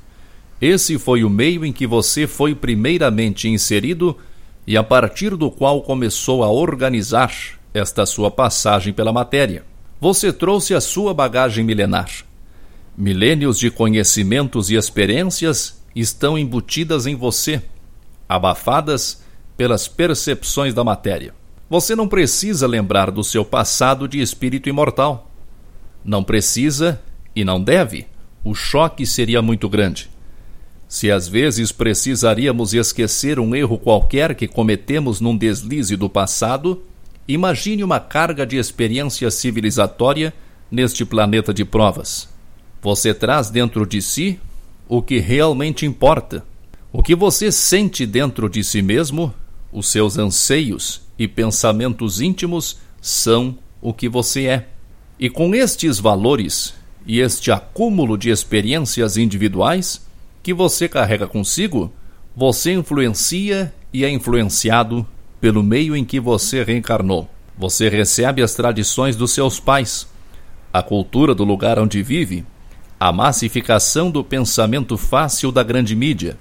[0.60, 4.16] Esse foi o meio em que você foi primeiramente inserido
[4.66, 7.32] e a partir do qual começou a organizar
[7.72, 9.64] esta sua passagem pela matéria.
[10.00, 12.10] Você trouxe a sua bagagem milenar.
[12.96, 17.62] Milênios de conhecimentos e experiências estão embutidas em você,
[18.28, 19.22] abafadas
[19.56, 21.34] pelas percepções da matéria.
[21.68, 25.30] Você não precisa lembrar do seu passado de espírito imortal.
[26.04, 27.00] Não precisa
[27.34, 28.06] e não deve.
[28.42, 30.10] O choque seria muito grande.
[30.90, 36.82] Se às vezes precisaríamos esquecer um erro qualquer que cometemos num deslize do passado,
[37.28, 40.34] imagine uma carga de experiência civilizatória
[40.68, 42.28] neste planeta de provas.
[42.82, 44.40] Você traz dentro de si
[44.88, 46.44] o que realmente importa.
[46.92, 49.32] O que você sente dentro de si mesmo,
[49.72, 54.68] os seus anseios e pensamentos íntimos são o que você é.
[55.20, 56.74] E com estes valores
[57.06, 60.09] e este acúmulo de experiências individuais,
[60.42, 61.92] que você carrega consigo,
[62.34, 65.06] você influencia e é influenciado
[65.40, 67.28] pelo meio em que você reencarnou.
[67.58, 70.06] Você recebe as tradições dos seus pais,
[70.72, 72.44] a cultura do lugar onde vive,
[72.98, 76.38] a massificação do pensamento fácil da grande mídia,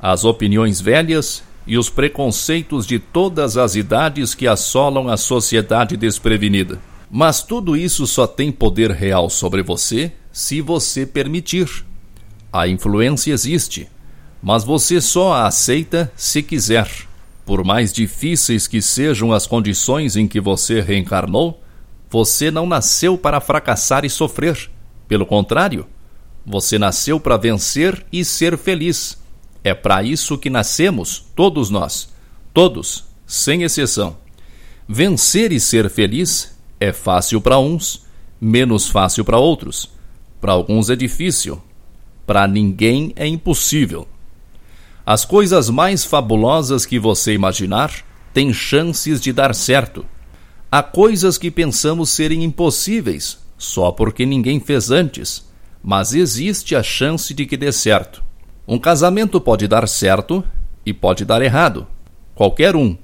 [0.00, 6.80] as opiniões velhas e os preconceitos de todas as idades que assolam a sociedade desprevenida.
[7.10, 11.84] Mas tudo isso só tem poder real sobre você se você permitir.
[12.52, 13.88] A influência existe,
[14.42, 16.90] mas você só a aceita se quiser.
[17.46, 21.62] Por mais difíceis que sejam as condições em que você reencarnou,
[22.08, 24.70] você não nasceu para fracassar e sofrer.
[25.06, 25.86] Pelo contrário,
[26.44, 29.16] você nasceu para vencer e ser feliz.
[29.62, 32.12] É para isso que nascemos, todos nós.
[32.52, 34.16] Todos, sem exceção.
[34.88, 38.06] Vencer e ser feliz é fácil para uns,
[38.40, 39.88] menos fácil para outros.
[40.40, 41.62] Para alguns é difícil,
[42.30, 44.06] para ninguém é impossível.
[45.04, 47.92] As coisas mais fabulosas que você imaginar
[48.32, 50.06] têm chances de dar certo.
[50.70, 55.44] Há coisas que pensamos serem impossíveis só porque ninguém fez antes,
[55.82, 58.22] mas existe a chance de que dê certo.
[58.64, 60.44] Um casamento pode dar certo
[60.86, 61.84] e pode dar errado.
[62.32, 62.96] Qualquer um.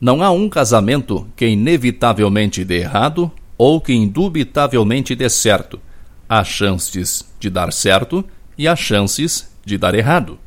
[0.00, 3.28] Não há um casamento que inevitavelmente dê errado
[3.58, 5.80] ou que indubitavelmente dê certo.
[6.28, 8.24] Há chances de dar certo
[8.58, 10.38] e há chances de dar errado.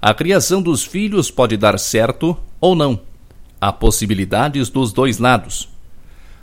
[0.00, 3.00] A criação dos filhos pode dar certo ou não.
[3.60, 5.68] Há possibilidades dos dois lados.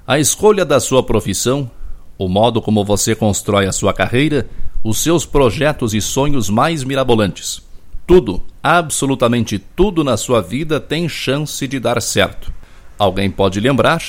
[0.07, 1.69] A escolha da sua profissão,
[2.17, 4.49] o modo como você constrói a sua carreira,
[4.81, 7.61] os seus projetos e sonhos mais mirabolantes.
[8.07, 12.51] Tudo, absolutamente tudo na sua vida tem chance de dar certo.
[12.97, 14.01] Alguém pode lembrar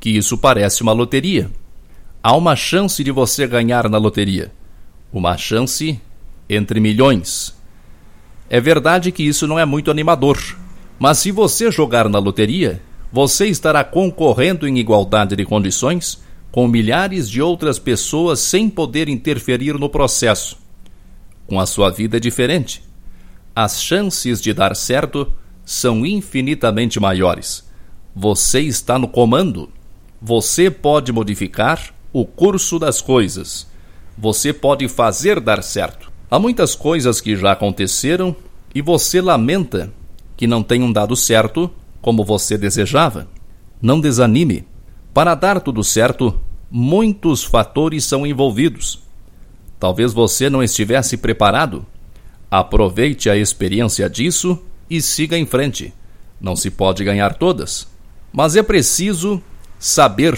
[0.00, 1.48] que isso parece uma loteria.
[2.20, 4.52] Há uma chance de você ganhar na loteria.
[5.12, 6.00] Uma chance
[6.48, 7.56] entre milhões.
[8.48, 10.38] É verdade que isso não é muito animador,
[10.98, 17.30] mas se você jogar na loteria, você estará concorrendo em igualdade de condições com milhares
[17.30, 20.58] de outras pessoas sem poder interferir no processo.
[21.46, 22.82] Com a sua vida é diferente.
[23.56, 25.32] As chances de dar certo
[25.64, 27.66] são infinitamente maiores.
[28.14, 29.70] Você está no comando.
[30.20, 33.66] Você pode modificar o curso das coisas.
[34.16, 36.11] Você pode fazer dar certo.
[36.32, 38.34] Há muitas coisas que já aconteceram
[38.74, 39.92] e você lamenta
[40.34, 41.70] que não tenham dado certo
[42.00, 43.28] como você desejava.
[43.82, 44.66] Não desanime.
[45.12, 46.40] Para dar tudo certo,
[46.70, 49.02] muitos fatores são envolvidos.
[49.78, 51.84] Talvez você não estivesse preparado.
[52.50, 54.58] Aproveite a experiência disso
[54.88, 55.92] e siga em frente.
[56.40, 57.86] Não se pode ganhar todas,
[58.32, 59.38] mas é preciso
[59.78, 60.34] saber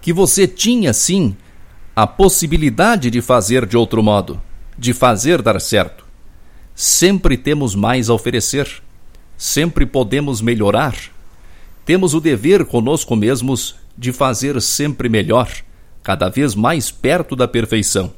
[0.00, 1.36] que você tinha sim
[1.94, 4.40] a possibilidade de fazer de outro modo
[4.78, 6.06] de fazer dar certo.
[6.74, 8.80] Sempre temos mais a oferecer,
[9.36, 10.94] sempre podemos melhorar.
[11.84, 15.50] Temos o dever conosco mesmos de fazer sempre melhor,
[16.02, 18.12] cada vez mais perto da perfeição.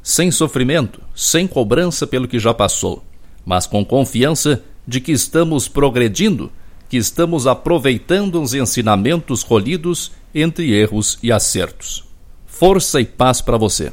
[0.00, 3.02] Sem sofrimento, sem cobrança pelo que já passou,
[3.44, 6.52] mas com confiança de que estamos progredindo,
[6.88, 12.04] que estamos aproveitando os ensinamentos colhidos entre erros e acertos.
[12.46, 13.92] Força e paz para você